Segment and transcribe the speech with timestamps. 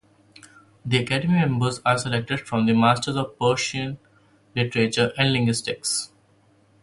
[0.83, 3.99] The academy members are selected from masters of Persian
[4.55, 6.09] literature and linguistics.